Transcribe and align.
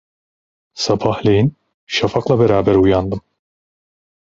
Sabahleyin 0.73 1.53
şafakla 1.85 2.39
beraber 2.39 2.75
uyandım. 2.75 3.21